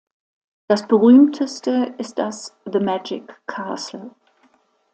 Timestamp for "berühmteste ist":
0.87-2.17